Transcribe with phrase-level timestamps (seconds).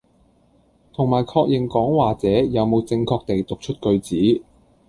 [0.93, 4.43] 同埋確認講話者有冇正確地讀出句子